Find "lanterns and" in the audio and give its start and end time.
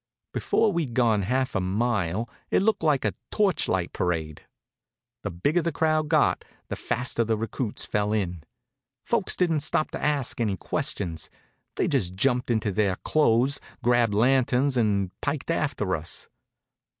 14.15-15.11